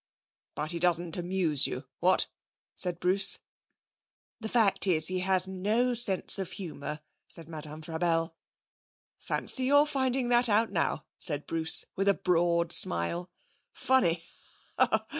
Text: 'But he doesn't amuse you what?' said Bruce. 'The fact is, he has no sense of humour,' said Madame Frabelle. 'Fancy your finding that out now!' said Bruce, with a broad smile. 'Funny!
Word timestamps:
'But 0.55 0.71
he 0.71 0.79
doesn't 0.79 1.15
amuse 1.15 1.67
you 1.67 1.85
what?' 1.99 2.25
said 2.75 2.99
Bruce. 2.99 3.37
'The 4.39 4.49
fact 4.49 4.87
is, 4.87 5.09
he 5.09 5.19
has 5.19 5.47
no 5.47 5.93
sense 5.93 6.39
of 6.39 6.53
humour,' 6.53 7.01
said 7.27 7.47
Madame 7.47 7.83
Frabelle. 7.83 8.35
'Fancy 9.19 9.65
your 9.65 9.85
finding 9.85 10.29
that 10.29 10.49
out 10.49 10.71
now!' 10.71 11.05
said 11.19 11.45
Bruce, 11.45 11.85
with 11.95 12.07
a 12.07 12.15
broad 12.15 12.71
smile. 12.71 13.29
'Funny! 13.73 14.23